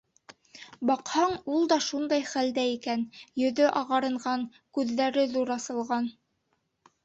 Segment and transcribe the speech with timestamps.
[0.89, 3.05] Баҡһаң, ул да шундай хәлдә икән:
[3.45, 4.49] йөҙө ағарынған,
[4.81, 6.13] күҙҙәре ҙур асылған...